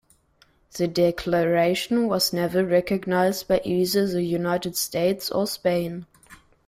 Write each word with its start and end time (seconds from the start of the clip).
The 0.75 0.87
declaration 0.87 2.07
was 2.07 2.33
never 2.33 2.65
recognized 2.65 3.47
by 3.47 3.61
either 3.63 4.07
the 4.07 4.23
United 4.23 4.75
States 4.75 5.29
or 5.29 5.45
Spain. 5.45 6.07